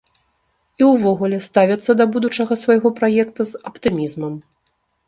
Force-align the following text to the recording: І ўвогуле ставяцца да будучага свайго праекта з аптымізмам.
І 0.81 0.87
ўвогуле 0.91 1.37
ставяцца 1.49 1.91
да 2.01 2.09
будучага 2.17 2.53
свайго 2.65 2.87
праекта 2.99 3.41
з 3.53 3.67
аптымізмам. 3.73 4.33